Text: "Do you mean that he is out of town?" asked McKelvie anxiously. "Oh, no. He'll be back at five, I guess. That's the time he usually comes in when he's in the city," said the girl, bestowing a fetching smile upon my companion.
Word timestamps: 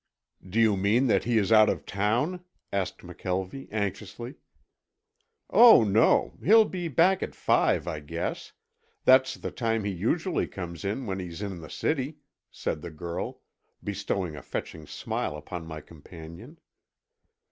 "Do 0.49 0.59
you 0.59 0.75
mean 0.77 1.05
that 1.05 1.25
he 1.25 1.37
is 1.37 1.51
out 1.51 1.69
of 1.69 1.85
town?" 1.85 2.43
asked 2.73 3.01
McKelvie 3.03 3.67
anxiously. 3.71 4.33
"Oh, 5.51 5.83
no. 5.83 6.33
He'll 6.43 6.65
be 6.65 6.87
back 6.87 7.21
at 7.21 7.35
five, 7.35 7.87
I 7.87 7.99
guess. 7.99 8.53
That's 9.05 9.35
the 9.35 9.51
time 9.51 9.83
he 9.83 9.91
usually 9.91 10.47
comes 10.47 10.83
in 10.83 11.05
when 11.05 11.19
he's 11.19 11.43
in 11.43 11.61
the 11.61 11.69
city," 11.69 12.17
said 12.49 12.81
the 12.81 12.89
girl, 12.89 13.41
bestowing 13.83 14.35
a 14.35 14.41
fetching 14.41 14.87
smile 14.87 15.37
upon 15.37 15.67
my 15.67 15.81
companion. 15.81 16.57